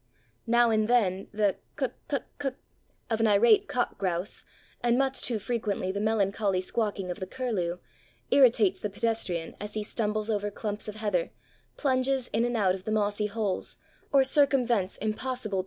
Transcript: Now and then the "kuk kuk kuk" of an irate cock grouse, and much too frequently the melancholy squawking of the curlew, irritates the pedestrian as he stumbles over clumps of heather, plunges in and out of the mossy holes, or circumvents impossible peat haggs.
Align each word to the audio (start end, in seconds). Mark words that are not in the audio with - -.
Now 0.47 0.71
and 0.71 0.87
then 0.87 1.27
the 1.31 1.57
"kuk 1.75 1.93
kuk 2.07 2.23
kuk" 2.39 2.55
of 3.11 3.19
an 3.19 3.27
irate 3.27 3.67
cock 3.67 3.99
grouse, 3.99 4.43
and 4.81 4.97
much 4.97 5.21
too 5.21 5.37
frequently 5.37 5.91
the 5.91 5.99
melancholy 5.99 6.59
squawking 6.59 7.11
of 7.11 7.19
the 7.19 7.27
curlew, 7.27 7.77
irritates 8.31 8.79
the 8.79 8.89
pedestrian 8.89 9.55
as 9.59 9.75
he 9.75 9.83
stumbles 9.83 10.31
over 10.31 10.49
clumps 10.49 10.87
of 10.87 10.95
heather, 10.95 11.29
plunges 11.77 12.29
in 12.29 12.45
and 12.45 12.57
out 12.57 12.73
of 12.73 12.85
the 12.85 12.91
mossy 12.91 13.27
holes, 13.27 13.77
or 14.11 14.23
circumvents 14.23 14.97
impossible 14.97 15.57
peat 15.57 15.57
haggs. 15.57 15.59